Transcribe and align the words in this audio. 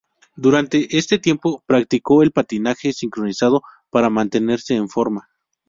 Durante 0.35 0.97
este 0.97 1.19
tiempo 1.19 1.61
practicó 1.67 2.23
el 2.23 2.31
patinaje 2.31 2.91
sincronizado 2.91 3.61
para 3.91 4.09
mantenerse 4.09 4.73
en 4.73 4.89
forma. 4.89 5.29